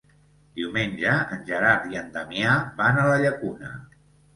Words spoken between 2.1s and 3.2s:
Damià van a